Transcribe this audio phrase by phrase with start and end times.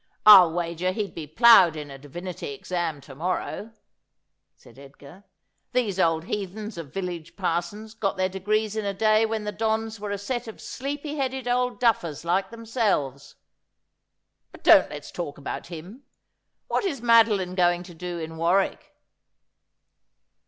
[0.25, 3.71] 'I'll wager he'd be ploughed in a divinity exam, to morrow,'
[4.55, 5.25] said Edgar.'
[5.75, 9.99] These old heathens of village parsons got their degrees in a day when the dons
[9.99, 13.35] were a set of sleepy headed old duffers like themselves.
[14.51, 16.01] But don't let's talk about him.
[16.67, 18.95] What is Madoline going to do in Warwick